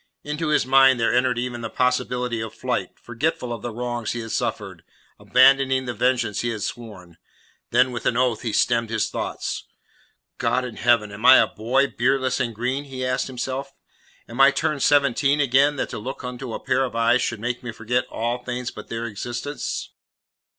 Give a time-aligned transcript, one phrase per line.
[0.23, 4.21] Into his mind there entered even the possibility of flight, forgetful of the wrongs he
[4.21, 4.83] had suffered,
[5.19, 7.19] abandoning the vengeance he had sworn.
[7.69, 9.65] Then with an oath he stemmed his thoughts.
[10.39, 13.73] "God in heaven, am I a boy, beardless and green?" he asked himself.
[14.27, 17.61] "Am I turned seventeen again, that to look into a pair of eyes should make
[17.61, 19.89] me forget all things but their existence?"